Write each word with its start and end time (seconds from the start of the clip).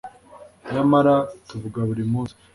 nyamara 0.73 1.15
tuvuga 1.47 1.79
buri 1.89 2.03
munsi 2.11 2.33